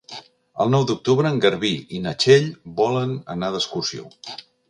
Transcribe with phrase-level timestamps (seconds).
[0.63, 2.49] El nou d'octubre en Garbí i na Txell
[2.81, 4.09] volen anar d'excursió.